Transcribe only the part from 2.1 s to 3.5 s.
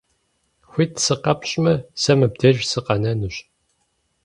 мыбдеж сыкъэнэнущ.